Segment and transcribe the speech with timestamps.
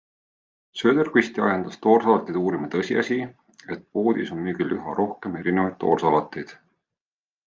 [0.79, 3.17] Söderqvisti ajendas toorsalateid uurima tõsiasi,
[3.75, 6.55] et poodides on müügil üha rohkem erinevaid toorsalateid.